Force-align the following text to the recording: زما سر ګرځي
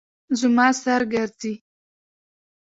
زما 0.39 0.67
سر 0.83 1.01
ګرځي 1.13 1.53